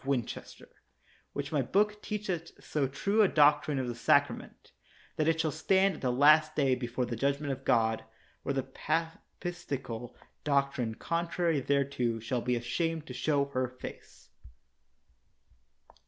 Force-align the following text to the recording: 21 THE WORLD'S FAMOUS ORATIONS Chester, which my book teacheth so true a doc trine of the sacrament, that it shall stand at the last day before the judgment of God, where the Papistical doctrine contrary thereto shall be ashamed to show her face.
21 0.01 0.01
THE 0.01 0.19
WORLD'S 0.19 0.33
FAMOUS 0.33 0.41
ORATIONS 0.41 0.57
Chester, 0.57 0.81
which 1.33 1.51
my 1.51 1.61
book 1.61 2.01
teacheth 2.01 2.51
so 2.59 2.87
true 2.87 3.21
a 3.21 3.27
doc 3.27 3.61
trine 3.63 3.77
of 3.77 3.87
the 3.87 3.93
sacrament, 3.93 4.71
that 5.15 5.27
it 5.27 5.39
shall 5.39 5.51
stand 5.51 5.93
at 5.93 6.01
the 6.01 6.11
last 6.11 6.55
day 6.55 6.73
before 6.73 7.05
the 7.05 7.15
judgment 7.15 7.53
of 7.53 7.63
God, 7.63 8.03
where 8.41 8.51
the 8.55 8.63
Papistical 8.63 10.15
doctrine 10.43 10.95
contrary 10.95 11.61
thereto 11.61 12.19
shall 12.19 12.41
be 12.41 12.55
ashamed 12.55 13.05
to 13.05 13.13
show 13.13 13.45
her 13.53 13.67
face. 13.67 14.29